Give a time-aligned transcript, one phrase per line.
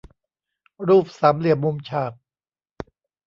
[0.87, 2.13] รูปสามเหลี่ยมมุมฉาก